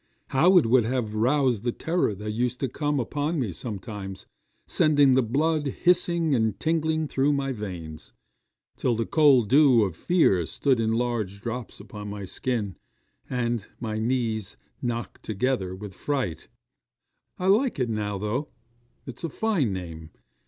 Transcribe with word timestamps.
How 0.29 0.57
it 0.57 0.65
would 0.65 0.83
have 0.83 1.13
roused 1.13 1.63
the 1.63 1.71
terror 1.71 2.15
that 2.15 2.31
used 2.31 2.59
to 2.61 2.67
come 2.67 2.99
upon 2.99 3.39
me 3.39 3.51
sometimes, 3.51 4.25
sending 4.65 5.13
the 5.13 5.21
blood 5.21 5.67
hissing 5.83 6.33
and 6.33 6.59
tingling 6.59 7.07
through 7.07 7.33
my 7.33 7.51
veins, 7.51 8.11
till 8.75 8.95
the 8.95 9.05
cold 9.05 9.47
dew 9.47 9.83
of 9.83 9.95
fear 9.95 10.47
stood 10.47 10.79
in 10.79 10.91
large 10.93 11.39
drops 11.39 11.79
upon 11.79 12.07
my 12.09 12.25
skin, 12.25 12.77
and 13.29 13.67
my 13.79 13.99
knees 13.99 14.57
knocked 14.81 15.21
together 15.21 15.75
with 15.75 15.93
fright! 15.93 16.47
I 17.37 17.45
like 17.45 17.77
it 17.77 17.87
now 17.91 18.17
though. 18.17 18.47
It's 19.05 19.23
a 19.23 19.29
fine 19.29 19.71
name. 19.71 20.09